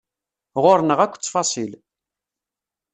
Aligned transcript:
Ɣur-neɣ 0.63 0.99
akk 1.01 1.15
ttfaṣil. 1.15 1.71